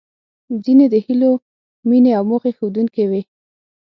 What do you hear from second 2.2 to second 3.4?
موخې ښودونکې وې.